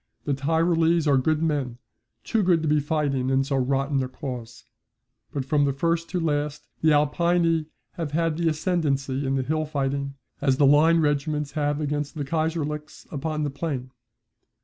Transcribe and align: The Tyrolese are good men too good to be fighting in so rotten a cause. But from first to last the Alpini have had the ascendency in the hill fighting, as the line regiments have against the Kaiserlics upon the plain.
The 0.25 0.33
Tyrolese 0.33 1.05
are 1.05 1.15
good 1.19 1.43
men 1.43 1.77
too 2.23 2.41
good 2.41 2.63
to 2.63 2.67
be 2.67 2.79
fighting 2.79 3.29
in 3.29 3.43
so 3.43 3.57
rotten 3.57 4.01
a 4.01 4.07
cause. 4.07 4.63
But 5.31 5.45
from 5.45 5.71
first 5.73 6.09
to 6.09 6.19
last 6.19 6.67
the 6.81 6.89
Alpini 6.89 7.67
have 7.91 8.09
had 8.11 8.35
the 8.37 8.49
ascendency 8.49 9.27
in 9.27 9.35
the 9.35 9.43
hill 9.43 9.63
fighting, 9.67 10.15
as 10.41 10.57
the 10.57 10.65
line 10.65 11.01
regiments 11.01 11.51
have 11.51 11.79
against 11.79 12.15
the 12.15 12.25
Kaiserlics 12.25 13.05
upon 13.11 13.43
the 13.43 13.51
plain. 13.51 13.91